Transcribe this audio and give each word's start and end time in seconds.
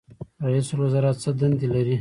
رئیس 0.45 0.67
الوزرا 0.73 1.11
څه 1.21 1.29
دندې 1.39 1.67
لري؟ 1.73 1.89